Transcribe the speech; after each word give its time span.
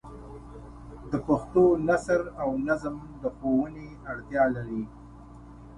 د 1.11 1.13
پښتو 1.27 1.63
نثر 1.87 2.21
او 2.41 2.49
نظم 2.67 2.95
د 3.21 3.23
ښوونې 3.37 3.87
اړتیا 4.11 4.43
لري. 4.55 4.83